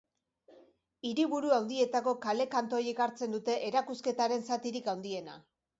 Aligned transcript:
Hiriburu 1.09 1.51
handietako 1.57 2.15
kale 2.25 2.49
kantoiek 2.57 3.05
hartzen 3.07 3.39
dute 3.39 3.61
erakusketaren 3.71 4.53
zatirik 4.55 4.93
handiena. 4.97 5.43